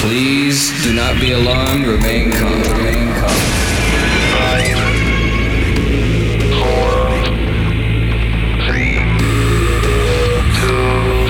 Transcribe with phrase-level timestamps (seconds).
[0.00, 1.86] Please do not be alarmed.
[1.86, 2.62] Remain calm.
[2.72, 3.36] Remain calm.
[4.32, 4.80] Five,
[6.56, 6.88] four,
[8.64, 8.96] three,
[10.56, 11.20] two,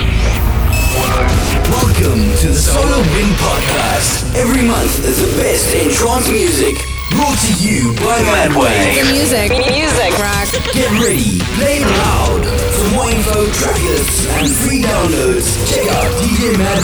[0.95, 1.27] one.
[1.67, 4.35] Welcome to the Solar Wind Podcast.
[4.39, 6.75] Every month is the best in trance music.
[7.11, 9.11] Brought to you by Madwave.
[9.11, 9.51] Music.
[9.51, 10.17] Music.
[10.17, 10.47] Rock.
[10.73, 12.60] Get ready, play loud.
[12.81, 16.81] For more info, track lists, and free downloads, check out djmadwave.com.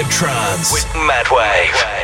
[0.00, 1.97] of trance with Madwave.